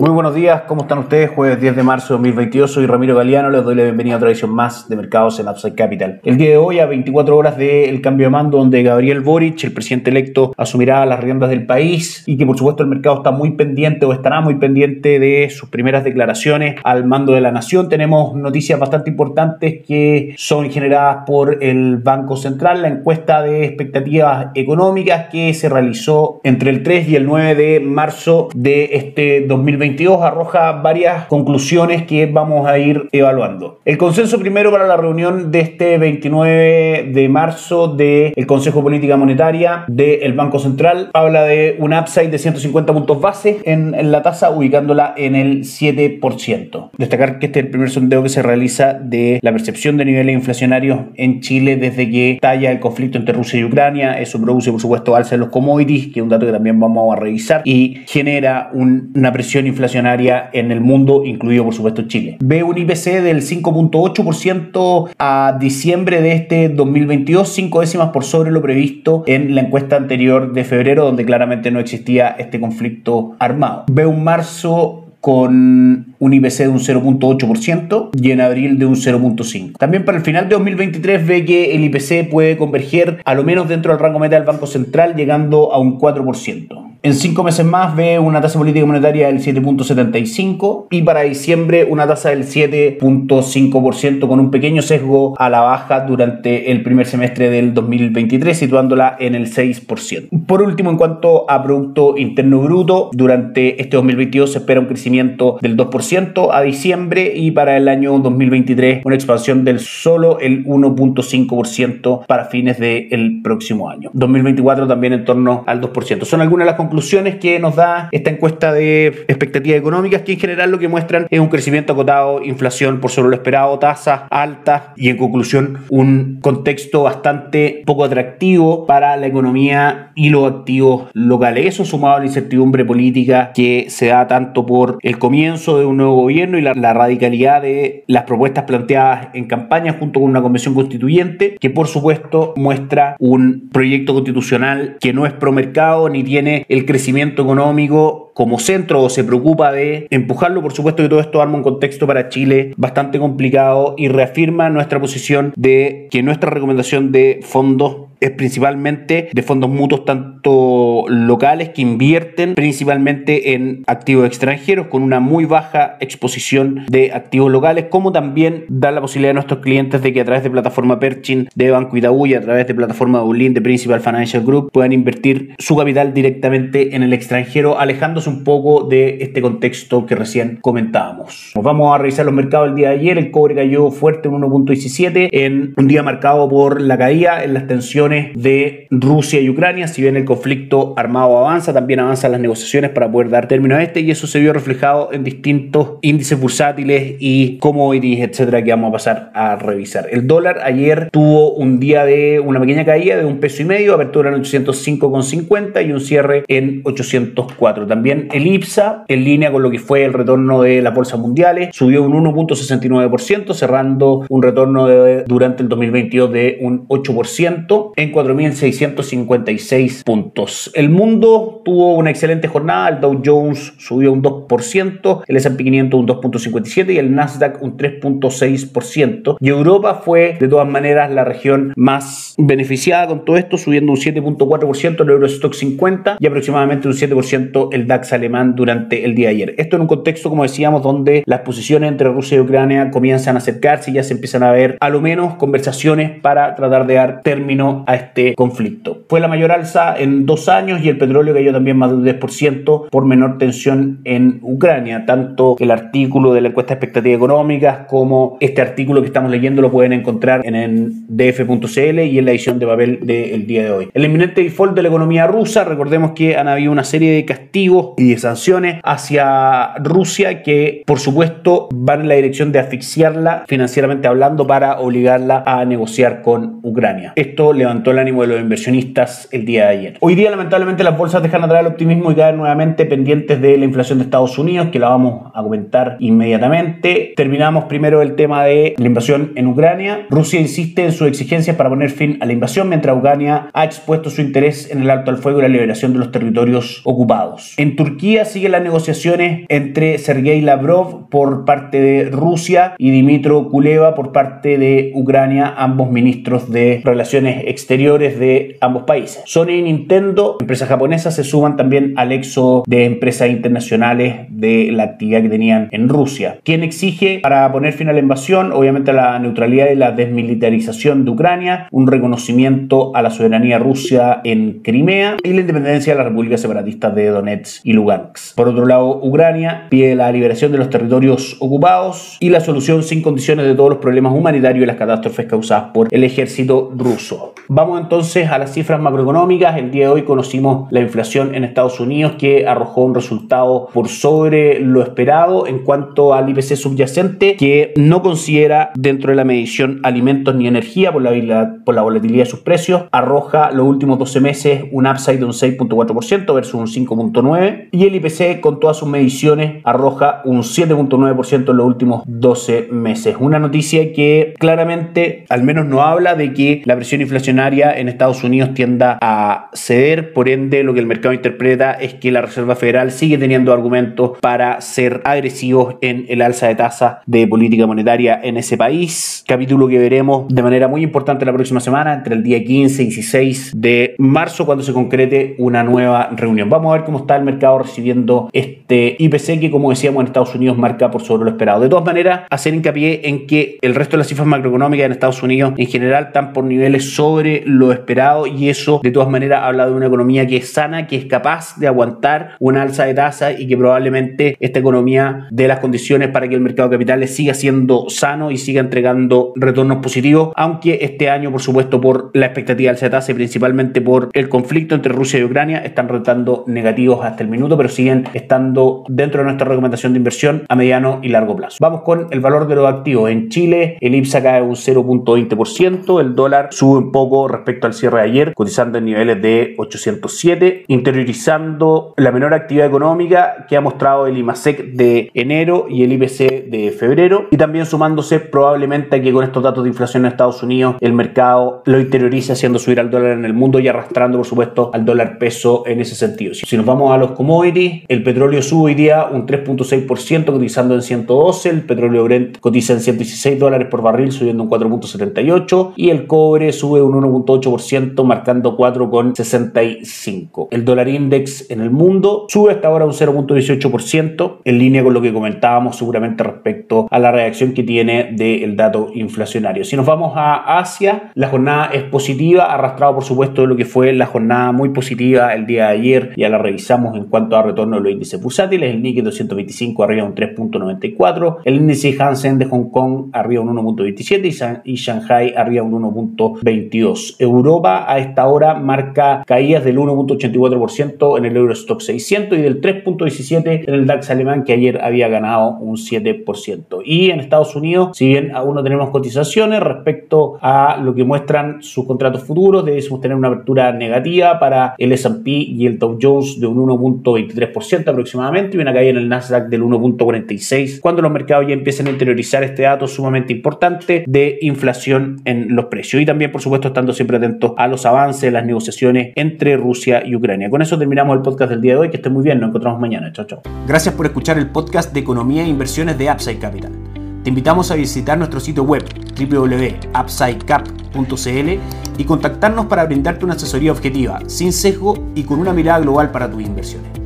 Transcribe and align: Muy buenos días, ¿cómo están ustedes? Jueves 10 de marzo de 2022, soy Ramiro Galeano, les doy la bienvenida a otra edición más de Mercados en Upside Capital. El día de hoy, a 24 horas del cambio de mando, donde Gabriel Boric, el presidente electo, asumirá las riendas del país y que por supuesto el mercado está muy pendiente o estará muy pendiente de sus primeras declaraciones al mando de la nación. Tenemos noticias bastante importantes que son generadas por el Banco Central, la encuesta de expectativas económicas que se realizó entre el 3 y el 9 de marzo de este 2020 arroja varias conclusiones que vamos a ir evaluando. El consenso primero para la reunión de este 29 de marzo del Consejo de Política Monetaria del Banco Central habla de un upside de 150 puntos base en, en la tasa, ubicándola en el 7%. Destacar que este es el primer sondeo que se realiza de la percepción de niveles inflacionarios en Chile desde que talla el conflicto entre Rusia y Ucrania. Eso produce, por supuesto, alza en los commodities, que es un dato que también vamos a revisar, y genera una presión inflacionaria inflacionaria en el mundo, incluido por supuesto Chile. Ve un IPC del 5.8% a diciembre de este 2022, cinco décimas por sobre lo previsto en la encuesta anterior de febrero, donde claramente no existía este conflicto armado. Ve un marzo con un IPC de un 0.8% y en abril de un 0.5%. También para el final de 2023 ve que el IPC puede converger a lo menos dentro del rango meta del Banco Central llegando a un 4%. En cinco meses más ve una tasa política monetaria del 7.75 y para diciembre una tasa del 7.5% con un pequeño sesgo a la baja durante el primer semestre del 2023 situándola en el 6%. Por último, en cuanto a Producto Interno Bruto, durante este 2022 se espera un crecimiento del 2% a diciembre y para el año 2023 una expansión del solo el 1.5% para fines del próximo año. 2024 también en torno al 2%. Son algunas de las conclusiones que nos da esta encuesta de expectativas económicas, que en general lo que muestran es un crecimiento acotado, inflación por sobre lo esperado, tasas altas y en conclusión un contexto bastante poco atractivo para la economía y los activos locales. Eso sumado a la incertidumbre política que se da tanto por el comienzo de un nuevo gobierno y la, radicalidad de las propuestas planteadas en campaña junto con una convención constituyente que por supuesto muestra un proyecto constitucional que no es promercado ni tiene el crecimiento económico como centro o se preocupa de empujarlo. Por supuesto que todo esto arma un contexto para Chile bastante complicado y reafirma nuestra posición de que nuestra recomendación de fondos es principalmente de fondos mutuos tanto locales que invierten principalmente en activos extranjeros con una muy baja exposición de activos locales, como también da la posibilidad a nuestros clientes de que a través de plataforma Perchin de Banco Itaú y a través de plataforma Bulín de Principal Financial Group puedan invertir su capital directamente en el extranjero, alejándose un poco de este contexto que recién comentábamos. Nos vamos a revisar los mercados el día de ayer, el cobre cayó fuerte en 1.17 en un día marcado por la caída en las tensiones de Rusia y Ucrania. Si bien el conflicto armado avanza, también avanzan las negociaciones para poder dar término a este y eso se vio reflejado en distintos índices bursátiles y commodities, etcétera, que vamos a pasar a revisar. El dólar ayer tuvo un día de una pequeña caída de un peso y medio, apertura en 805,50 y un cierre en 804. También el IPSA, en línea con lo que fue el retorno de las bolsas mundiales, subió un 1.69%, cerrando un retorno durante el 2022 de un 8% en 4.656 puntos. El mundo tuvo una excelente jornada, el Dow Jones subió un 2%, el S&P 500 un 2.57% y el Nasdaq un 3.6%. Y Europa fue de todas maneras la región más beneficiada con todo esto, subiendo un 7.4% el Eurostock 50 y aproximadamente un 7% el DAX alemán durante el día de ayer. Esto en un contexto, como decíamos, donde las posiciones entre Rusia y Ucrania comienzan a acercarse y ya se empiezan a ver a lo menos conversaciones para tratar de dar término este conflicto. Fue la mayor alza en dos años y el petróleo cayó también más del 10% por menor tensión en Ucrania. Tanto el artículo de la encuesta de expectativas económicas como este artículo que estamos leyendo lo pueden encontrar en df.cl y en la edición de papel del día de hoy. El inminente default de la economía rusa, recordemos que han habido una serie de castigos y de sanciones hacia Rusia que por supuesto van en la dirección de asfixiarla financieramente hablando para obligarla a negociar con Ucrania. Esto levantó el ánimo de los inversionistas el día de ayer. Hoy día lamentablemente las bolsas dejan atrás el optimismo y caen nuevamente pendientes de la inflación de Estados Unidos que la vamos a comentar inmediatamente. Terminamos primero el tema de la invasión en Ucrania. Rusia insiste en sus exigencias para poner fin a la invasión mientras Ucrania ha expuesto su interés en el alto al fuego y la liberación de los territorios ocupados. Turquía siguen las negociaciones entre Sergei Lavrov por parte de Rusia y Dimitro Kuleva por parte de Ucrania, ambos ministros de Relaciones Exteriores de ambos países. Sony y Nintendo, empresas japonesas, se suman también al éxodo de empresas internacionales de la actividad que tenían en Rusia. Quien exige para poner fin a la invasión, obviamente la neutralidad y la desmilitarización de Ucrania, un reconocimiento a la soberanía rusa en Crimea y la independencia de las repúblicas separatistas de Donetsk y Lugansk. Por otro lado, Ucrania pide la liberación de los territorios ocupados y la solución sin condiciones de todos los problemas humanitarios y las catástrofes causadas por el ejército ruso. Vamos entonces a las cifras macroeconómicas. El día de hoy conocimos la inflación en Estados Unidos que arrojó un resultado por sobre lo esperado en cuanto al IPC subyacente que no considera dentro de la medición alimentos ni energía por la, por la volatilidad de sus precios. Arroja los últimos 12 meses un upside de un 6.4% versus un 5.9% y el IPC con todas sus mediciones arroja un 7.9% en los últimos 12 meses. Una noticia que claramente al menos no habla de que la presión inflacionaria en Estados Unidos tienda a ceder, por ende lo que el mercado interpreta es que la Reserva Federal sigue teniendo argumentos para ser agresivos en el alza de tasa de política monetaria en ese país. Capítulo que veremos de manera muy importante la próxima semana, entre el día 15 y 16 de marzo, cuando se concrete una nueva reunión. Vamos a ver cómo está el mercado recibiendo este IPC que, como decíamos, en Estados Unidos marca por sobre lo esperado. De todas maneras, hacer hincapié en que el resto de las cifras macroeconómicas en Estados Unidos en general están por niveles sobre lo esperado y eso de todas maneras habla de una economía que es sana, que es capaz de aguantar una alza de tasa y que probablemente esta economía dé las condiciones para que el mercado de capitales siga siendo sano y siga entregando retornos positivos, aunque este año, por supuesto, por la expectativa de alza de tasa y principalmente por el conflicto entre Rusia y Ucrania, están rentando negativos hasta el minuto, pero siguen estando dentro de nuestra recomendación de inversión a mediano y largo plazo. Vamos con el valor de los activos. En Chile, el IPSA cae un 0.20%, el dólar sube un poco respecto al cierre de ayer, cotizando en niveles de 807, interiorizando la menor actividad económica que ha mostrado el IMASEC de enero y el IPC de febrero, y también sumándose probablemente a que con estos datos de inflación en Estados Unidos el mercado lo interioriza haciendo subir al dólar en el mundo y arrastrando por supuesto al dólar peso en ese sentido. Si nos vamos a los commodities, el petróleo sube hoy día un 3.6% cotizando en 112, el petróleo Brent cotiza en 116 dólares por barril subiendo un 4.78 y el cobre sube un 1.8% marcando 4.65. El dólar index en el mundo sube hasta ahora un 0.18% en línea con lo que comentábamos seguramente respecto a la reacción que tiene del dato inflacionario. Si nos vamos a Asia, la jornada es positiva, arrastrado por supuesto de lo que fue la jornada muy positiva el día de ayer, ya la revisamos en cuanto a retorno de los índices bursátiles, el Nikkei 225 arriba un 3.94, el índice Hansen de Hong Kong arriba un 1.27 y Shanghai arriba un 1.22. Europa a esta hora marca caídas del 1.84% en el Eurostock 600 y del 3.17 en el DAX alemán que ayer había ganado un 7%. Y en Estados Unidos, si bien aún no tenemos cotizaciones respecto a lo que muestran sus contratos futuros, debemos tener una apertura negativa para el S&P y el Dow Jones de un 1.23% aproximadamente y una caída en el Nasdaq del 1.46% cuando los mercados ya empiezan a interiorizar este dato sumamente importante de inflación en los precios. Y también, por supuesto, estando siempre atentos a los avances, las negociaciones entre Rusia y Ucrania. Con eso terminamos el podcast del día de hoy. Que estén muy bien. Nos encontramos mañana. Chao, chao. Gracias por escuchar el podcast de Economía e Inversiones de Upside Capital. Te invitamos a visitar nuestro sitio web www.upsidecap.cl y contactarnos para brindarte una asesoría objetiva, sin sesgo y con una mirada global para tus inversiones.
Muy 0.00 0.08
buenos 0.08 0.34
días, 0.34 0.62
¿cómo 0.62 0.80
están 0.80 0.96
ustedes? 0.96 1.28
Jueves 1.28 1.60
10 1.60 1.76
de 1.76 1.82
marzo 1.82 2.14
de 2.14 2.20
2022, 2.20 2.72
soy 2.72 2.86
Ramiro 2.86 3.14
Galeano, 3.14 3.50
les 3.50 3.62
doy 3.62 3.74
la 3.74 3.82
bienvenida 3.82 4.14
a 4.14 4.16
otra 4.16 4.30
edición 4.30 4.50
más 4.50 4.88
de 4.88 4.96
Mercados 4.96 5.38
en 5.40 5.46
Upside 5.46 5.74
Capital. 5.74 6.20
El 6.24 6.38
día 6.38 6.48
de 6.48 6.56
hoy, 6.56 6.78
a 6.78 6.86
24 6.86 7.36
horas 7.36 7.58
del 7.58 8.00
cambio 8.00 8.28
de 8.28 8.30
mando, 8.30 8.56
donde 8.56 8.82
Gabriel 8.82 9.20
Boric, 9.20 9.62
el 9.62 9.74
presidente 9.74 10.08
electo, 10.08 10.54
asumirá 10.56 11.04
las 11.04 11.20
riendas 11.20 11.50
del 11.50 11.66
país 11.66 12.22
y 12.26 12.38
que 12.38 12.46
por 12.46 12.56
supuesto 12.56 12.82
el 12.82 12.88
mercado 12.88 13.16
está 13.16 13.30
muy 13.30 13.56
pendiente 13.56 14.06
o 14.06 14.14
estará 14.14 14.40
muy 14.40 14.54
pendiente 14.54 15.18
de 15.18 15.50
sus 15.50 15.68
primeras 15.68 16.02
declaraciones 16.02 16.76
al 16.82 17.04
mando 17.04 17.34
de 17.34 17.42
la 17.42 17.52
nación. 17.52 17.90
Tenemos 17.90 18.34
noticias 18.34 18.80
bastante 18.80 19.10
importantes 19.10 19.86
que 19.86 20.34
son 20.38 20.70
generadas 20.70 21.24
por 21.26 21.62
el 21.62 21.98
Banco 21.98 22.38
Central, 22.38 22.80
la 22.80 22.88
encuesta 22.88 23.42
de 23.42 23.66
expectativas 23.66 24.46
económicas 24.54 25.26
que 25.30 25.52
se 25.52 25.68
realizó 25.68 26.40
entre 26.42 26.70
el 26.70 26.82
3 26.82 27.06
y 27.06 27.16
el 27.16 27.26
9 27.26 27.54
de 27.54 27.80
marzo 27.80 28.48
de 28.54 28.88
este 28.94 29.42
2020 29.90 30.10
arroja 30.24 30.72
varias 30.72 31.26
conclusiones 31.26 32.04
que 32.04 32.26
vamos 32.26 32.66
a 32.66 32.78
ir 32.78 33.08
evaluando. 33.12 33.80
El 33.84 33.98
consenso 33.98 34.38
primero 34.38 34.70
para 34.70 34.86
la 34.86 34.96
reunión 34.96 35.50
de 35.50 35.60
este 35.60 35.98
29 35.98 37.10
de 37.12 37.28
marzo 37.28 37.88
del 37.88 38.46
Consejo 38.46 38.78
de 38.78 38.82
Política 38.82 39.16
Monetaria 39.16 39.84
del 39.88 40.32
Banco 40.34 40.58
Central 40.58 41.10
habla 41.12 41.44
de 41.44 41.76
un 41.78 41.92
upside 41.92 42.30
de 42.30 42.38
150 42.38 42.92
puntos 42.92 43.20
base 43.20 43.60
en, 43.64 43.94
en 43.94 44.12
la 44.12 44.22
tasa, 44.22 44.50
ubicándola 44.50 45.14
en 45.16 45.34
el 45.34 45.60
7%. 45.60 46.90
Destacar 46.96 47.38
que 47.38 47.46
este 47.46 47.60
es 47.60 47.64
el 47.66 47.70
primer 47.70 47.90
sondeo 47.90 48.22
que 48.22 48.28
se 48.28 48.42
realiza 48.42 48.94
de 48.94 49.38
la 49.42 49.52
percepción 49.52 49.96
de 49.96 50.04
niveles 50.04 50.34
inflacionarios 50.34 51.00
en 51.14 51.40
Chile 51.40 51.76
desde 51.76 52.10
que 52.10 52.38
talla 52.40 52.70
el 52.70 52.80
conflicto 52.80 53.18
entre 53.18 53.34
Rusia 53.34 53.60
y 53.60 53.64
Ucrania. 53.64 54.20
Eso 54.20 54.40
produce, 54.40 54.70
por 54.70 54.80
supuesto, 54.80 55.16
alza 55.16 55.34
en 55.34 55.40
los 55.40 55.50
commodities, 55.50 56.08
que 56.12 56.20
es 56.20 56.22
un 56.22 56.28
dato 56.28 56.46
que 56.46 56.52
también 56.52 56.78
vamos 56.78 57.12
a 57.14 57.18
revisar, 57.18 57.62
y 57.64 58.00
genera 58.06 58.70
una 58.72 59.32
presión 59.32 59.66
inflacionaria 59.66 59.79
inflacionaria 59.80 60.50
en 60.52 60.70
el 60.70 60.80
mundo, 60.80 61.24
incluido 61.24 61.64
por 61.64 61.74
supuesto 61.74 62.02
Chile. 62.02 62.36
Ve 62.40 62.62
un 62.62 62.76
IPC 62.76 63.22
del 63.22 63.40
5.8% 63.40 65.10
a 65.18 65.56
diciembre 65.58 66.20
de 66.20 66.32
este 66.32 66.68
2022, 66.68 67.48
cinco 67.48 67.80
décimas 67.80 68.10
por 68.10 68.24
sobre 68.24 68.50
lo 68.50 68.60
previsto 68.60 69.24
en 69.26 69.54
la 69.54 69.62
encuesta 69.62 69.96
anterior 69.96 70.52
de 70.52 70.64
febrero, 70.64 71.04
donde 71.04 71.24
claramente 71.24 71.70
no 71.70 71.80
existía 71.80 72.28
este 72.38 72.60
conflicto 72.60 73.36
armado. 73.38 73.84
Ve 73.90 74.04
un 74.04 74.22
marzo 74.22 75.06
con 75.20 76.14
un 76.18 76.32
IPC 76.32 76.58
de 76.58 76.68
un 76.68 76.78
0.8% 76.78 78.10
y 78.20 78.30
en 78.30 78.40
abril 78.40 78.78
de 78.78 78.86
un 78.86 78.96
0.5%. 78.96 79.76
También 79.78 80.04
para 80.04 80.18
el 80.18 80.24
final 80.24 80.48
de 80.48 80.54
2023 80.54 81.26
ve 81.26 81.44
que 81.44 81.74
el 81.74 81.84
IPC 81.84 82.30
puede 82.30 82.56
converger 82.56 83.20
a 83.24 83.34
lo 83.34 83.44
menos 83.44 83.68
dentro 83.68 83.92
del 83.92 84.00
rango 84.00 84.18
meta 84.18 84.36
del 84.36 84.44
Banco 84.44 84.66
Central 84.66 85.14
llegando 85.16 85.72
a 85.72 85.78
un 85.78 85.98
4%. 85.98 86.89
En 87.02 87.14
cinco 87.14 87.42
meses 87.42 87.64
más 87.64 87.96
ve 87.96 88.18
una 88.18 88.42
tasa 88.42 88.58
política 88.58 88.84
monetaria 88.84 89.28
del 89.28 89.40
7.75 89.40 90.88
y 90.90 91.00
para 91.00 91.22
diciembre 91.22 91.86
una 91.88 92.06
tasa 92.06 92.28
del 92.28 92.44
7.5% 92.44 94.28
con 94.28 94.38
un 94.38 94.50
pequeño 94.50 94.82
sesgo 94.82 95.34
a 95.38 95.48
la 95.48 95.60
baja 95.60 96.00
durante 96.00 96.70
el 96.70 96.82
primer 96.82 97.06
semestre 97.06 97.48
del 97.48 97.72
2023 97.72 98.54
situándola 98.54 99.16
en 99.18 99.34
el 99.34 99.46
6%. 99.46 100.44
Por 100.44 100.60
último, 100.60 100.90
en 100.90 100.98
cuanto 100.98 101.50
a 101.50 101.62
Producto 101.62 102.18
Interno 102.18 102.60
Bruto, 102.60 103.08
durante 103.14 103.80
este 103.80 103.96
2022 103.96 104.52
se 104.52 104.58
espera 104.58 104.80
un 104.80 104.86
crecimiento 104.86 105.56
del 105.62 105.78
2% 105.78 106.50
a 106.52 106.60
diciembre 106.60 107.32
y 107.34 107.52
para 107.52 107.78
el 107.78 107.88
año 107.88 108.18
2023 108.18 109.06
una 109.06 109.14
expansión 109.14 109.64
del 109.64 109.80
solo 109.80 110.38
el 110.38 110.66
1.5% 110.66 112.26
para 112.26 112.44
fines 112.44 112.78
del 112.78 113.40
próximo 113.42 113.88
año. 113.88 114.10
2024 114.12 114.86
también 114.86 115.14
en 115.14 115.24
torno 115.24 115.64
al 115.66 115.80
2%. 115.80 116.24
Son 116.26 116.42
algunas 116.42 116.66
de 116.66 116.72
las 116.72 116.89
conclusiones 116.90 117.36
que 117.36 117.60
nos 117.60 117.76
da 117.76 118.08
esta 118.10 118.30
encuesta 118.30 118.72
de 118.72 119.06
expectativas 119.28 119.78
económicas, 119.78 120.22
que 120.22 120.32
en 120.32 120.40
general 120.40 120.72
lo 120.72 120.78
que 120.80 120.88
muestran 120.88 121.28
es 121.30 121.38
un 121.38 121.46
crecimiento 121.46 121.92
acotado, 121.92 122.42
inflación 122.42 123.00
por 123.00 123.12
sobre 123.12 123.28
lo 123.30 123.36
esperado, 123.36 123.78
tasas 123.78 124.22
altas 124.28 124.82
y 124.96 125.08
en 125.08 125.16
conclusión 125.16 125.84
un 125.88 126.40
contexto 126.42 127.04
bastante 127.04 127.82
poco 127.86 128.04
atractivo 128.04 128.86
para 128.86 129.16
la 129.16 129.28
economía 129.28 130.10
y 130.16 130.30
los 130.30 130.50
activos 130.50 131.10
locales. 131.14 131.66
Eso 131.66 131.84
sumado 131.84 132.16
a 132.16 132.18
la 132.18 132.26
incertidumbre 132.26 132.84
política 132.84 133.52
que 133.54 133.86
se 133.88 134.06
da 134.06 134.26
tanto 134.26 134.66
por 134.66 134.98
el 135.02 135.18
comienzo 135.18 135.78
de 135.78 135.86
un 135.86 135.96
nuevo 135.96 136.16
gobierno 136.16 136.58
y 136.58 136.62
la, 136.62 136.74
radicalidad 136.74 137.62
de 137.62 138.02
las 138.08 138.24
propuestas 138.24 138.64
planteadas 138.64 139.28
en 139.32 139.44
campaña 139.44 139.94
junto 139.96 140.18
con 140.18 140.28
una 140.28 140.42
convención 140.42 140.74
constituyente 140.74 141.56
que 141.60 141.70
por 141.70 141.86
supuesto 141.86 142.52
muestra 142.56 143.14
un 143.20 143.68
proyecto 143.72 144.12
constitucional 144.12 144.96
que 145.00 145.12
no 145.12 145.24
es 145.24 145.32
promercado 145.32 146.08
ni 146.08 146.24
tiene 146.24 146.66
el 146.68 146.79
crecimiento 146.86 147.42
económico 147.42 148.29
como 148.40 148.58
centro 148.58 149.02
o 149.02 149.10
se 149.10 149.22
preocupa 149.22 149.70
de 149.70 150.06
empujarlo. 150.08 150.62
Por 150.62 150.72
supuesto 150.72 151.02
que 151.02 151.10
todo 151.10 151.20
esto 151.20 151.42
arma 151.42 151.58
un 151.58 151.62
contexto 151.62 152.06
para 152.06 152.30
Chile 152.30 152.72
bastante 152.78 153.18
complicado 153.18 153.94
y 153.98 154.08
reafirma 154.08 154.70
nuestra 154.70 154.98
posición 154.98 155.52
de 155.56 156.08
que 156.10 156.22
nuestra 156.22 156.48
recomendación 156.48 157.12
de 157.12 157.40
fondos 157.42 158.08
es 158.20 158.30
principalmente 158.32 159.30
de 159.32 159.42
fondos 159.42 159.70
mutuos 159.70 160.04
tanto 160.04 161.04
locales 161.08 161.70
que 161.70 161.82
invierten 161.82 162.54
principalmente 162.54 163.54
en 163.54 163.82
activos 163.86 164.26
extranjeros 164.26 164.88
con 164.88 165.02
una 165.02 165.20
muy 165.20 165.46
baja 165.46 165.96
exposición 166.00 166.84
de 166.88 167.12
activos 167.12 167.50
locales, 167.50 167.86
como 167.90 168.12
también 168.12 168.66
da 168.68 168.90
la 168.90 169.00
posibilidad 169.00 169.30
a 169.30 169.34
nuestros 169.34 169.60
clientes 169.60 170.02
de 170.02 170.12
que 170.12 170.20
a 170.20 170.24
través 170.24 170.42
de 170.42 170.50
plataforma 170.50 171.00
Perchin 171.00 171.48
de 171.54 171.70
Banco 171.70 171.96
Itaú 171.96 172.26
y 172.26 172.34
a 172.34 172.40
través 172.40 172.66
de 172.66 172.74
plataforma 172.74 173.22
Bulín 173.22 173.54
de 173.54 173.62
Principal 173.62 174.00
Financial 174.00 174.42
Group 174.42 174.70
puedan 174.72 174.92
invertir 174.92 175.54
su 175.58 175.76
capital 175.76 176.12
directamente 176.12 176.94
en 176.94 177.02
el 177.02 177.12
extranjero, 177.12 177.78
alejándose 177.78 178.29
un 178.30 178.44
poco 178.44 178.84
de 178.84 179.18
este 179.20 179.42
contexto 179.42 180.06
que 180.06 180.14
recién 180.14 180.58
comentábamos. 180.60 181.52
Nos 181.54 181.64
vamos 181.64 181.94
a 181.94 181.98
revisar 181.98 182.24
los 182.24 182.34
mercados 182.34 182.68
el 182.68 182.74
día 182.74 182.90
de 182.90 182.94
ayer, 182.96 183.18
el 183.18 183.30
cobre 183.30 183.54
cayó 183.54 183.90
fuerte 183.90 184.28
en 184.28 184.34
1.17 184.34 185.28
en 185.32 185.74
un 185.76 185.88
día 185.88 186.02
marcado 186.02 186.48
por 186.48 186.80
la 186.80 186.96
caída 186.96 187.42
en 187.44 187.54
las 187.54 187.66
tensiones 187.66 188.30
de 188.34 188.86
Rusia 188.90 189.40
y 189.40 189.48
Ucrania. 189.48 189.88
Si 189.88 190.02
bien 190.02 190.16
el 190.16 190.24
conflicto 190.24 190.94
armado 190.96 191.38
avanza, 191.38 191.72
también 191.72 192.00
avanzan 192.00 192.32
las 192.32 192.40
negociaciones 192.40 192.90
para 192.90 193.10
poder 193.10 193.30
dar 193.30 193.48
término 193.48 193.76
a 193.76 193.82
este 193.82 194.00
y 194.00 194.10
eso 194.10 194.26
se 194.26 194.40
vio 194.40 194.52
reflejado 194.52 195.10
en 195.12 195.24
distintos 195.24 195.98
índices 196.02 196.40
bursátiles 196.40 197.16
y 197.18 197.58
commodities, 197.58 198.28
etcétera, 198.28 198.62
que 198.62 198.70
vamos 198.70 198.88
a 198.88 198.92
pasar 198.92 199.30
a 199.34 199.56
revisar. 199.56 200.06
El 200.10 200.26
dólar 200.26 200.60
ayer 200.62 201.10
tuvo 201.10 201.52
un 201.52 201.80
día 201.80 202.04
de 202.04 202.40
una 202.40 202.60
pequeña 202.60 202.84
caída 202.84 203.16
de 203.16 203.24
un 203.24 203.38
peso 203.38 203.62
y 203.62 203.64
medio, 203.64 203.94
apertura 203.94 204.30
en 204.30 204.42
805,50 204.42 205.86
y 205.86 205.92
un 205.92 206.00
cierre 206.00 206.44
en 206.48 206.82
804. 206.84 207.86
También 207.86 208.09
el 208.10 208.46
IPSA, 208.46 209.04
en 209.08 209.24
línea 209.24 209.52
con 209.52 209.62
lo 209.62 209.70
que 209.70 209.78
fue 209.78 210.04
el 210.04 210.12
retorno 210.12 210.62
de 210.62 210.82
las 210.82 210.94
bolsas 210.94 211.18
mundiales, 211.18 211.70
subió 211.72 212.02
un 212.02 212.12
1.69%, 212.12 213.54
cerrando 213.54 214.24
un 214.28 214.42
retorno 214.42 214.88
durante 215.26 215.62
el 215.62 215.68
2022 215.68 216.32
de 216.32 216.58
un 216.60 216.86
8% 216.88 217.92
en 217.96 218.12
4.656 218.12 220.04
puntos. 220.04 220.70
El 220.74 220.90
mundo 220.90 221.62
tuvo 221.64 221.94
una 221.94 222.10
excelente 222.10 222.48
jornada, 222.48 222.88
el 222.88 223.00
Dow 223.00 223.22
Jones 223.24 223.74
subió 223.78 224.12
un 224.12 224.22
2%, 224.22 225.22
el 225.26 225.36
S&P 225.36 225.64
500 225.64 226.00
un 226.00 226.06
2.57% 226.06 226.92
y 226.92 226.98
el 226.98 227.14
Nasdaq 227.14 227.62
un 227.62 227.76
3.6%. 227.76 229.36
Y 229.40 229.48
Europa 229.48 230.02
fue 230.04 230.36
de 230.38 230.48
todas 230.48 230.68
maneras 230.68 231.10
la 231.10 231.24
región 231.24 231.72
más 231.76 232.34
beneficiada 232.38 233.06
con 233.06 233.24
todo 233.24 233.36
esto, 233.36 233.56
subiendo 233.56 233.92
un 233.92 233.98
7.4% 233.98 235.02
el 235.02 235.08
Eurostock 235.08 235.54
50 235.54 236.16
y 236.18 236.26
aproximadamente 236.26 236.88
un 236.88 236.94
7% 236.94 237.68
el 237.72 237.86
DAX 237.86 237.99
alemán 238.12 238.54
durante 238.56 239.04
el 239.04 239.14
día 239.14 239.28
de 239.28 239.34
ayer. 239.34 239.54
Esto 239.58 239.76
en 239.76 239.82
un 239.82 239.88
contexto, 239.88 240.28
como 240.28 240.42
decíamos, 240.42 240.82
donde 240.82 241.22
las 241.26 241.40
posiciones 241.40 241.90
entre 241.90 242.08
Rusia 242.08 242.36
y 242.36 242.40
Ucrania 242.40 242.90
comienzan 242.90 243.36
a 243.36 243.38
acercarse 243.38 243.90
y 243.90 243.94
ya 243.94 244.02
se 244.02 244.14
empiezan 244.14 244.42
a 244.42 244.52
ver 244.52 244.76
a 244.80 244.90
lo 244.90 245.00
menos 245.00 245.34
conversaciones 245.34 246.18
para 246.20 246.54
tratar 246.54 246.86
de 246.86 246.94
dar 246.94 247.22
término 247.22 247.84
este 247.92 248.34
conflicto. 248.34 249.04
Fue 249.08 249.20
la 249.20 249.28
mayor 249.28 249.52
alza 249.52 249.94
en 249.98 250.26
dos 250.26 250.48
años 250.48 250.80
y 250.82 250.88
el 250.88 250.98
petróleo 250.98 251.34
cayó 251.34 251.52
también 251.52 251.76
más 251.76 251.90
del 251.90 252.18
10% 252.18 252.88
por 252.90 253.04
menor 253.04 253.38
tensión 253.38 254.00
en 254.04 254.40
Ucrania. 254.42 255.04
Tanto 255.06 255.56
el 255.58 255.70
artículo 255.70 256.32
de 256.32 256.40
la 256.40 256.48
encuesta 256.48 256.74
de 256.74 256.78
expectativas 256.78 257.16
económicas 257.16 257.86
como 257.88 258.36
este 258.40 258.62
artículo 258.62 259.00
que 259.00 259.08
estamos 259.08 259.30
leyendo 259.30 259.62
lo 259.62 259.70
pueden 259.70 259.92
encontrar 259.92 260.42
en 260.44 261.06
df.cl 261.08 262.00
y 262.00 262.18
en 262.18 262.24
la 262.24 262.30
edición 262.30 262.58
de 262.58 262.66
papel 262.66 263.00
del 263.02 263.46
día 263.46 263.64
de 263.64 263.70
hoy. 263.70 263.88
El 263.92 264.04
inminente 264.04 264.42
default 264.42 264.74
de 264.74 264.82
la 264.82 264.88
economía 264.88 265.26
rusa, 265.26 265.64
recordemos 265.64 266.12
que 266.12 266.36
han 266.36 266.48
habido 266.48 266.72
una 266.72 266.84
serie 266.84 267.12
de 267.12 267.24
castigos 267.24 267.89
y 267.96 268.10
de 268.10 268.18
sanciones 268.18 268.80
hacia 268.82 269.74
Rusia 269.78 270.42
que 270.42 270.82
por 270.86 270.98
supuesto 270.98 271.68
van 271.72 272.02
en 272.02 272.08
la 272.08 272.14
dirección 272.14 272.52
de 272.52 272.58
asfixiarla 272.58 273.44
financieramente 273.46 274.08
hablando 274.08 274.46
para 274.46 274.80
obligarla 274.80 275.42
a 275.46 275.64
negociar 275.64 276.22
con 276.22 276.60
Ucrania. 276.62 277.12
Esto 277.16 277.52
levantó 277.52 277.90
el 277.90 277.98
ánimo 277.98 278.22
de 278.22 278.28
los 278.28 278.40
inversionistas 278.40 279.28
el 279.32 279.44
día 279.44 279.64
de 279.64 279.68
ayer. 279.68 279.98
Hoy 280.00 280.14
día 280.14 280.30
lamentablemente 280.30 280.84
las 280.84 280.96
bolsas 280.96 281.22
dejan 281.22 281.44
atrás 281.44 281.60
el 281.60 281.66
optimismo 281.66 282.10
y 282.10 282.14
caen 282.14 282.36
nuevamente 282.36 282.86
pendientes 282.86 283.40
de 283.40 283.56
la 283.56 283.64
inflación 283.64 283.98
de 283.98 284.04
Estados 284.04 284.38
Unidos 284.38 284.68
que 284.72 284.78
la 284.78 284.88
vamos 284.88 285.30
a 285.34 285.42
comentar 285.42 285.96
inmediatamente. 286.00 287.12
Terminamos 287.16 287.64
primero 287.64 288.02
el 288.02 288.14
tema 288.14 288.44
de 288.44 288.74
la 288.76 288.86
invasión 288.86 289.32
en 289.36 289.46
Ucrania. 289.46 290.06
Rusia 290.10 290.40
insiste 290.40 290.84
en 290.84 290.92
sus 290.92 291.08
exigencias 291.08 291.56
para 291.56 291.70
poner 291.70 291.90
fin 291.90 292.18
a 292.20 292.26
la 292.26 292.32
invasión 292.32 292.68
mientras 292.68 292.96
Ucrania 292.96 293.48
ha 293.52 293.64
expuesto 293.64 294.10
su 294.10 294.20
interés 294.20 294.70
en 294.70 294.82
el 294.82 294.90
alto 294.90 295.10
al 295.10 295.18
fuego 295.18 295.38
y 295.38 295.42
la 295.42 295.48
liberación 295.48 295.92
de 295.92 295.98
los 295.98 296.12
territorios 296.12 296.82
ocupados. 296.84 297.54
Turquía 297.80 298.26
siguen 298.26 298.52
las 298.52 298.62
negociaciones 298.62 299.46
entre 299.48 299.96
Sergei 299.96 300.42
Lavrov 300.42 301.08
por 301.08 301.46
parte 301.46 301.80
de 301.80 302.10
Rusia 302.10 302.74
y 302.76 302.90
Dimitro 302.90 303.48
Kuleva 303.48 303.94
por 303.94 304.12
parte 304.12 304.58
de 304.58 304.92
Ucrania, 304.94 305.54
ambos 305.56 305.90
ministros 305.90 306.50
de 306.52 306.82
Relaciones 306.84 307.42
Exteriores 307.46 308.18
de 308.20 308.58
ambos 308.60 308.82
países. 308.82 309.22
Sony 309.24 309.52
y 309.52 309.62
Nintendo, 309.62 310.36
empresas 310.40 310.68
japonesas, 310.68 311.16
se 311.16 311.24
suman 311.24 311.56
también 311.56 311.94
al 311.96 312.12
éxodo 312.12 312.64
de 312.66 312.84
empresas 312.84 313.30
internacionales 313.30 314.26
de 314.28 314.72
la 314.72 314.82
actividad 314.82 315.22
que 315.22 315.30
tenían 315.30 315.68
en 315.70 315.88
Rusia. 315.88 316.36
Quien 316.44 316.62
exige 316.62 317.20
para 317.22 317.50
poner 317.50 317.72
fin 317.72 317.88
a 317.88 317.94
la 317.94 318.00
invasión, 318.00 318.52
obviamente 318.52 318.92
la 318.92 319.18
neutralidad 319.20 319.70
y 319.70 319.76
la 319.76 319.92
desmilitarización 319.92 321.06
de 321.06 321.12
Ucrania, 321.12 321.66
un 321.70 321.86
reconocimiento 321.86 322.94
a 322.94 323.00
la 323.00 323.08
soberanía 323.08 323.58
rusa 323.58 324.20
en 324.22 324.60
Crimea 324.62 325.16
y 325.24 325.32
la 325.32 325.40
independencia 325.40 325.94
de 325.94 325.98
las 325.98 326.08
repúblicas 326.08 326.42
separatistas 326.42 326.94
de 326.94 327.06
Donetsk 327.06 327.69
y 327.70 327.72
Lugansk. 327.72 328.34
Por 328.34 328.48
otro 328.48 328.66
lado, 328.66 329.00
Ucrania 329.00 329.68
pide 329.70 329.94
la 329.94 330.10
liberación 330.10 330.50
de 330.50 330.58
los 330.58 330.70
territorios 330.70 331.36
ocupados 331.38 332.16
y 332.18 332.30
la 332.30 332.40
solución 332.40 332.82
sin 332.82 333.00
condiciones 333.00 333.46
de 333.46 333.54
todos 333.54 333.70
los 333.70 333.78
problemas 333.78 334.12
humanitarios 334.12 334.64
y 334.64 334.66
las 334.66 334.74
catástrofes 334.74 335.26
causadas 335.26 335.70
por 335.72 335.86
el 335.88 336.02
ejército 336.02 336.72
ruso. 336.76 337.34
Vamos 337.48 337.80
entonces 337.80 338.28
a 338.28 338.38
las 338.38 338.52
cifras 338.52 338.80
macroeconómicas. 338.80 339.56
El 339.56 339.70
día 339.70 339.86
de 339.86 339.92
hoy 339.92 340.02
conocimos 340.02 340.66
la 340.72 340.80
inflación 340.80 341.34
en 341.36 341.44
Estados 341.44 341.78
Unidos 341.78 342.14
que 342.18 342.44
arrojó 342.46 342.82
un 342.82 342.94
resultado 342.94 343.68
por 343.72 343.88
sobre 343.88 344.58
lo 344.58 344.82
esperado 344.82 345.46
en 345.46 345.60
cuanto 345.60 346.12
al 346.12 346.28
IPC 346.28 346.56
subyacente 346.56 347.36
que 347.36 347.72
no 347.76 348.02
considera 348.02 348.72
dentro 348.74 349.10
de 349.10 349.16
la 349.16 349.24
medición 349.24 349.78
alimentos 349.84 350.34
ni 350.34 350.48
energía 350.48 350.92
por 350.92 351.02
la, 351.02 351.56
por 351.64 351.76
la 351.76 351.82
volatilidad 351.82 352.24
de 352.24 352.30
sus 352.30 352.40
precios. 352.40 352.82
Arroja 352.90 353.52
los 353.52 353.66
últimos 353.66 353.96
12 354.00 354.20
meses 354.20 354.64
un 354.72 354.88
upside 354.88 355.18
de 355.18 355.24
un 355.24 355.32
6.4% 355.32 356.34
versus 356.34 356.54
un 356.54 356.66
5.9% 356.66 357.59
y 357.70 357.86
el 357.86 357.94
IPC 357.96 358.40
con 358.40 358.60
todas 358.60 358.76
sus 358.76 358.88
mediciones 358.88 359.62
arroja 359.64 360.22
un 360.24 360.42
7.9% 360.42 361.50
en 361.50 361.56
los 361.56 361.66
últimos 361.66 362.02
12 362.06 362.68
meses. 362.70 363.16
Una 363.18 363.38
noticia 363.38 363.92
que 363.92 364.34
claramente 364.38 365.24
al 365.28 365.42
menos 365.42 365.66
no 365.66 365.82
habla 365.82 366.14
de 366.14 366.32
que 366.32 366.62
la 366.64 366.76
presión 366.76 367.00
inflacionaria 367.00 367.76
en 367.78 367.88
Estados 367.88 368.24
Unidos 368.24 368.54
tienda 368.54 368.98
a 369.00 369.50
ceder, 369.52 370.12
por 370.12 370.28
ende 370.28 370.62
lo 370.62 370.74
que 370.74 370.80
el 370.80 370.86
mercado 370.86 371.14
interpreta 371.14 371.72
es 371.72 371.94
que 371.94 372.10
la 372.10 372.22
Reserva 372.22 372.56
Federal 372.56 372.90
sigue 372.90 373.18
teniendo 373.18 373.52
argumentos 373.52 374.18
para 374.20 374.60
ser 374.60 375.00
agresivos 375.04 375.76
en 375.80 376.06
el 376.08 376.22
alza 376.22 376.48
de 376.48 376.54
tasa 376.54 377.02
de 377.06 377.26
política 377.26 377.66
monetaria 377.66 378.20
en 378.22 378.36
ese 378.36 378.56
país. 378.56 379.24
Capítulo 379.26 379.68
que 379.68 379.78
veremos 379.78 380.26
de 380.28 380.42
manera 380.42 380.68
muy 380.68 380.82
importante 380.82 381.24
la 381.24 381.32
próxima 381.32 381.60
semana, 381.60 381.94
entre 381.94 382.14
el 382.14 382.22
día 382.22 382.42
15 382.42 382.82
y 382.82 382.86
16 382.86 383.52
de 383.56 383.94
marzo, 383.98 384.46
cuando 384.46 384.64
se 384.64 384.72
concrete 384.72 385.34
una 385.38 385.62
nueva 385.62 386.10
reunión. 386.16 386.48
Vamos 386.48 386.72
a 386.72 386.78
ver 386.78 386.84
cómo 386.84 386.98
está 386.98 387.16
el 387.16 387.24
mercado 387.24 387.49
recibiendo 387.58 388.30
este 388.32 388.96
IPC 388.98 389.40
que, 389.40 389.50
como 389.50 389.70
decíamos, 389.70 390.00
en 390.00 390.06
Estados 390.06 390.34
Unidos 390.34 390.56
marca 390.56 390.90
por 390.90 391.02
sobre 391.02 391.24
lo 391.24 391.30
esperado. 391.30 391.60
De 391.60 391.68
todas 391.68 391.84
maneras, 391.84 392.22
hacer 392.30 392.54
hincapié 392.54 393.08
en 393.08 393.26
que 393.26 393.58
el 393.62 393.74
resto 393.74 393.92
de 393.92 393.98
las 393.98 394.08
cifras 394.08 394.26
macroeconómicas 394.26 394.86
en 394.86 394.92
Estados 394.92 395.22
Unidos 395.22 395.54
en 395.56 395.66
general 395.66 396.06
están 396.06 396.32
por 396.32 396.44
niveles 396.44 396.94
sobre 396.94 397.42
lo 397.46 397.72
esperado 397.72 398.26
y 398.26 398.48
eso 398.48 398.80
de 398.82 398.90
todas 398.90 399.08
maneras 399.08 399.42
habla 399.44 399.66
de 399.66 399.72
una 399.72 399.86
economía 399.86 400.26
que 400.26 400.36
es 400.36 400.52
sana, 400.52 400.86
que 400.86 400.96
es 400.96 401.06
capaz 401.06 401.58
de 401.58 401.66
aguantar 401.66 402.36
una 402.38 402.62
alza 402.62 402.84
de 402.84 402.94
tasa 402.94 403.32
y 403.32 403.46
que 403.46 403.56
probablemente 403.56 404.36
esta 404.40 404.58
economía 404.58 405.26
dé 405.30 405.48
las 405.48 405.60
condiciones 405.60 406.08
para 406.08 406.28
que 406.28 406.34
el 406.34 406.40
mercado 406.40 406.68
de 406.68 406.76
capitales 406.76 407.14
siga 407.14 407.34
siendo 407.34 407.88
sano 407.88 408.30
y 408.30 408.36
siga 408.36 408.60
entregando 408.60 409.32
retornos 409.36 409.78
positivos, 409.78 410.32
aunque 410.36 410.78
este 410.82 411.10
año, 411.10 411.30
por 411.30 411.40
supuesto, 411.40 411.80
por 411.80 412.10
la 412.14 412.26
expectativa 412.26 412.68
de 412.68 412.70
alza 412.70 412.86
de 412.86 412.90
tasa 412.90 413.12
y 413.12 413.14
principalmente 413.14 413.80
por 413.80 414.10
el 414.12 414.28
conflicto 414.28 414.74
entre 414.74 414.92
Rusia 414.92 415.18
y 415.20 415.24
Ucrania, 415.24 415.58
están 415.58 415.88
rentando 415.88 416.44
negativos 416.46 417.04
hasta 417.04 417.22
el 417.22 417.28
minuto, 417.28 417.39
pero 417.48 417.68
siguen 417.68 418.04
estando 418.14 418.84
dentro 418.88 419.20
de 419.20 419.24
nuestra 419.24 419.48
recomendación 419.48 419.92
de 419.92 419.98
inversión 419.98 420.42
a 420.48 420.56
mediano 420.56 421.00
y 421.02 421.08
largo 421.08 421.36
plazo. 421.36 421.56
Vamos 421.60 421.82
con 421.82 422.08
el 422.10 422.20
valor 422.20 422.46
de 422.46 422.54
los 422.54 422.68
activos. 422.68 423.10
En 423.10 423.28
Chile, 423.28 423.78
el 423.80 423.94
IPSA 423.94 424.22
cae 424.22 424.42
un 424.42 424.54
0.20%, 424.54 426.00
el 426.00 426.14
dólar 426.14 426.48
sube 426.50 426.78
un 426.78 426.92
poco 426.92 427.28
respecto 427.28 427.66
al 427.66 427.74
cierre 427.74 427.98
de 427.98 428.04
ayer, 428.04 428.34
cotizando 428.34 428.78
en 428.78 428.84
niveles 428.84 429.22
de 429.22 429.54
807, 429.58 430.64
interiorizando 430.68 431.94
la 431.96 432.12
menor 432.12 432.34
actividad 432.34 432.66
económica 432.66 433.46
que 433.48 433.56
ha 433.56 433.60
mostrado 433.60 434.06
el 434.06 434.18
IMASEC 434.18 434.72
de 434.72 435.10
enero 435.14 435.66
y 435.68 435.82
el 435.84 435.92
IPC 435.92 436.50
de 436.50 436.74
febrero, 436.78 437.26
y 437.30 437.36
también 437.36 437.66
sumándose 437.66 438.20
probablemente 438.20 438.96
a 438.96 439.02
que 439.02 439.12
con 439.12 439.24
estos 439.24 439.42
datos 439.42 439.64
de 439.64 439.70
inflación 439.70 440.04
en 440.04 440.12
Estados 440.12 440.42
Unidos 440.42 440.76
el 440.80 440.92
mercado 440.92 441.62
lo 441.64 441.80
interioriza 441.80 442.34
haciendo 442.34 442.58
subir 442.58 442.80
al 442.80 442.90
dólar 442.90 443.12
en 443.12 443.24
el 443.24 443.34
mundo 443.34 443.58
y 443.58 443.68
arrastrando 443.68 444.18
por 444.18 444.26
supuesto 444.26 444.70
al 444.72 444.84
dólar 444.84 445.18
peso 445.18 445.64
en 445.66 445.80
ese 445.80 445.94
sentido. 445.94 446.34
Si 446.34 446.56
nos 446.56 446.66
vamos 446.66 446.92
a 446.92 446.98
los 446.98 447.12
commodities, 447.30 447.84
el 447.86 448.02
petróleo 448.02 448.42
sube 448.42 448.72
hoy 448.72 448.74
día 448.74 449.06
un 449.06 449.24
3.6% 449.24 450.24
cotizando 450.24 450.74
en 450.74 450.82
112, 450.82 451.48
el 451.48 451.62
petróleo 451.62 452.02
Brent 452.02 452.38
cotiza 452.38 452.72
en 452.72 452.80
116 452.80 453.38
dólares 453.38 453.68
por 453.70 453.82
barril 453.82 454.10
subiendo 454.10 454.42
un 454.42 454.50
4.78 454.50 455.74
y 455.76 455.90
el 455.90 456.08
cobre 456.08 456.50
sube 456.52 456.82
un 456.82 456.94
1.8% 456.94 458.02
marcando 458.02 458.56
4.65. 458.56 460.48
El 460.50 460.64
dólar 460.64 460.88
index 460.88 461.48
en 461.52 461.60
el 461.60 461.70
mundo 461.70 462.26
sube 462.28 462.50
hasta 462.50 462.66
ahora 462.66 462.84
un 462.84 462.94
0.18% 462.94 464.38
en 464.44 464.58
línea 464.58 464.82
con 464.82 464.92
lo 464.92 465.00
que 465.00 465.12
comentábamos 465.12 465.76
seguramente 465.76 466.24
respecto 466.24 466.88
a 466.90 466.98
la 466.98 467.12
reacción 467.12 467.52
que 467.52 467.62
tiene 467.62 468.10
del 468.12 468.56
dato 468.56 468.88
inflacionario. 468.92 469.62
Si 469.64 469.76
nos 469.76 469.86
vamos 469.86 470.14
a 470.16 470.58
Asia, 470.58 471.12
la 471.14 471.28
jornada 471.28 471.66
es 471.72 471.84
positiva, 471.84 472.52
arrastrado 472.52 472.96
por 472.96 473.04
supuesto 473.04 473.42
de 473.42 473.46
lo 473.46 473.54
que 473.54 473.66
fue 473.66 473.92
la 473.92 474.06
jornada 474.06 474.50
muy 474.50 474.70
positiva 474.70 475.32
el 475.32 475.46
día 475.46 475.68
de 475.68 475.72
ayer, 475.74 476.12
ya 476.16 476.28
la 476.28 476.38
revisamos 476.38 476.96
en 476.96 477.04
cuanto 477.10 477.36
a 477.36 477.42
retorno 477.42 477.76
de 477.76 477.82
los 477.82 477.92
índices 477.92 478.22
bursátiles, 478.22 478.72
el 478.72 478.82
Nikkei 478.82 479.02
225 479.02 479.82
arriba 479.82 480.04
un 480.04 480.14
3.94, 480.14 481.38
el 481.44 481.56
índice 481.56 481.96
Hansen 481.98 482.38
de 482.38 482.46
Hong 482.46 482.70
Kong 482.70 483.10
arriba 483.12 483.42
un 483.42 483.56
1.27 483.56 484.62
y 484.64 484.76
Shanghai 484.76 485.34
arriba 485.36 485.62
un 485.62 485.72
1.22. 485.82 487.16
Europa 487.18 487.84
a 487.86 487.98
esta 487.98 488.26
hora 488.26 488.54
marca 488.54 489.22
caídas 489.26 489.64
del 489.64 489.78
1.84% 489.78 491.18
en 491.18 491.24
el 491.24 491.36
Eurostock 491.36 491.80
600 491.80 492.38
y 492.38 492.42
del 492.42 492.60
3.17 492.60 493.64
en 493.66 493.74
el 493.74 493.86
DAX 493.86 494.10
alemán 494.10 494.44
que 494.44 494.52
ayer 494.52 494.80
había 494.82 495.08
ganado 495.08 495.56
un 495.58 495.76
7%. 495.76 496.82
Y 496.84 497.10
en 497.10 497.20
Estados 497.20 497.54
Unidos, 497.56 497.96
si 497.96 498.08
bien 498.08 498.34
aún 498.34 498.54
no 498.54 498.62
tenemos 498.62 498.90
cotizaciones 498.90 499.60
respecto 499.60 500.38
a 500.40 500.78
lo 500.82 500.94
que 500.94 501.04
muestran 501.04 501.62
sus 501.62 501.86
contratos 501.86 502.22
futuros, 502.22 502.64
debemos 502.64 503.00
tener 503.00 503.16
una 503.16 503.28
apertura 503.28 503.72
negativa 503.72 504.38
para 504.38 504.74
el 504.78 504.92
S&P 504.92 505.30
y 505.30 505.66
el 505.66 505.78
Dow 505.78 505.98
Jones 506.00 506.40
de 506.40 506.46
un 506.46 506.60
1.23% 507.02 507.88
aproximadamente 507.88 508.56
y 508.56 508.60
una 508.60 508.72
caída 508.72 508.90
en 508.90 508.96
el 508.98 509.08
Nasdaq 509.08 509.48
del 509.48 509.62
1.46% 509.62 510.80
cuando 510.80 511.02
los 511.02 511.10
mercados 511.10 511.46
ya 511.46 511.54
empiezan 511.54 511.86
a 511.86 511.90
interiorizar 511.90 512.42
este 512.42 512.62
dato 512.62 512.86
sumamente 512.86 513.32
importante 513.32 514.04
de 514.06 514.38
inflación 514.40 515.20
en 515.24 515.54
los 515.54 515.66
precios. 515.66 516.02
Y 516.02 516.06
también, 516.06 516.32
por 516.32 516.40
supuesto, 516.40 516.68
estando 516.68 516.92
siempre 516.92 517.16
atentos 517.16 517.52
a 517.56 517.66
los 517.66 517.86
avances, 517.86 518.32
las 518.32 518.44
negociaciones 518.44 519.12
entre 519.16 519.56
Rusia 519.56 520.02
y 520.04 520.14
Ucrania. 520.14 520.50
Con 520.50 520.62
eso 520.62 520.78
terminamos 520.78 521.16
el 521.16 521.22
podcast 521.22 521.50
del 521.50 521.60
día 521.60 521.74
de 521.74 521.78
hoy. 521.78 521.90
Que 521.90 521.96
estén 521.96 522.12
muy 522.12 522.22
bien. 522.22 522.40
Nos 522.40 522.48
encontramos 522.48 522.80
mañana. 522.80 523.12
Chao, 523.12 523.26
chao. 523.26 523.42
Gracias 523.66 523.94
por 523.94 524.06
escuchar 524.06 524.38
el 524.38 524.48
podcast 524.48 524.92
de 524.92 525.00
Economía 525.00 525.44
e 525.44 525.48
Inversiones 525.48 525.98
de 525.98 526.10
Upside 526.10 526.38
Capital. 526.38 526.89
Te 527.22 527.28
invitamos 527.28 527.70
a 527.70 527.74
visitar 527.74 528.16
nuestro 528.16 528.40
sitio 528.40 528.62
web 528.62 528.82
www.upsidecap.cl 529.18 531.58
y 531.98 532.04
contactarnos 532.04 532.64
para 532.66 532.86
brindarte 532.86 533.26
una 533.26 533.34
asesoría 533.34 533.72
objetiva, 533.72 534.20
sin 534.26 534.54
sesgo 534.54 534.94
y 535.14 535.24
con 535.24 535.38
una 535.38 535.52
mirada 535.52 535.80
global 535.80 536.10
para 536.10 536.30
tus 536.30 536.42
inversiones. 536.42 536.99